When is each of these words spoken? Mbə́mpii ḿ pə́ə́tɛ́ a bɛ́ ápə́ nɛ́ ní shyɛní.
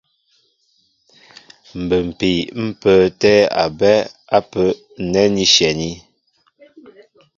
Mbə́mpii 1.81 2.41
ḿ 2.63 2.65
pə́ə́tɛ́ 2.81 3.37
a 3.63 3.65
bɛ́ 3.79 3.97
ápə́ 4.37 4.67
nɛ́ 5.11 5.25
ní 5.33 5.43
shyɛní. 5.53 5.89